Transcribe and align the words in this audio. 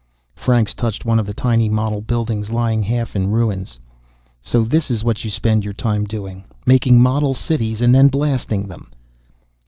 Franks 0.33 0.73
touched 0.73 1.05
one 1.05 1.19
of 1.19 1.27
the 1.27 1.33
tiny 1.35 1.69
model 1.69 2.01
buildings, 2.01 2.49
lying 2.49 2.81
half 2.81 3.15
in 3.15 3.29
ruins. 3.29 3.77
"So 4.41 4.63
this 4.63 4.89
is 4.89 5.03
what 5.03 5.23
you 5.23 5.29
spend 5.29 5.63
your 5.63 5.75
time 5.75 6.05
doing 6.05 6.43
making 6.65 6.99
model 6.99 7.35
cities 7.35 7.81
and 7.83 7.93
then 7.93 8.07
blasting 8.07 8.67
them." 8.67 8.89